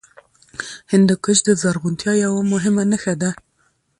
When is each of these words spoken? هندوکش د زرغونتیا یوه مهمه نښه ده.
هندوکش 0.91 1.37
د 1.47 1.49
زرغونتیا 1.61 2.13
یوه 2.25 2.41
مهمه 2.51 2.83
نښه 2.91 3.13
ده. 3.21 3.31